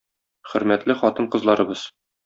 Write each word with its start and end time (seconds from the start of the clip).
Хөрмәтле 0.53 0.97
хатын-кызларыбыз! 1.05 1.89